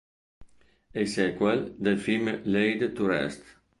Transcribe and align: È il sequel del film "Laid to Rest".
È 0.89 0.97
il 0.97 1.07
sequel 1.07 1.75
del 1.77 1.99
film 1.99 2.39
"Laid 2.45 2.91
to 2.93 3.05
Rest". 3.05 3.61